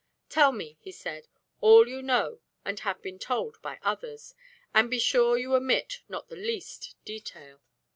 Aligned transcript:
"Tell 0.29 0.51
me," 0.51 0.79
he 0.79 0.91
said, 0.91 1.27
"all 1.59 1.87
you 1.87 2.01
know 2.01 2.39
and 2.65 2.79
have 2.79 3.03
been 3.03 3.19
told 3.19 3.61
by 3.61 3.77
others, 3.83 4.33
and 4.73 4.89
be 4.89 4.97
sure 4.97 5.37
you 5.37 5.53
omit 5.53 6.01
not 6.09 6.27
the 6.27 6.35
least 6.35 6.95
detail." 7.05 7.61